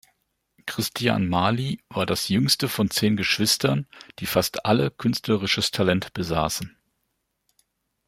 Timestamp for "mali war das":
1.29-2.27